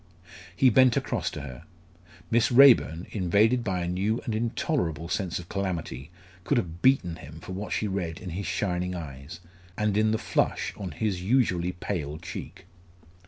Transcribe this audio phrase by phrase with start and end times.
[0.55, 1.63] He bent across to her.
[2.31, 6.09] Miss Raeburn, invaded by a new and intolerable sense of calamity,
[6.43, 9.41] could have beaten him for what she read in his shining eyes,
[9.77, 12.65] and in the flush on his usually pale cheek.